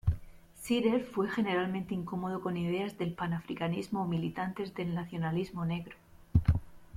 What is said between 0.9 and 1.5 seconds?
fue